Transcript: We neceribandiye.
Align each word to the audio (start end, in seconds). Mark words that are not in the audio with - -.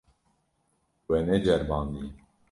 We 1.09 1.17
neceribandiye. 1.27 2.09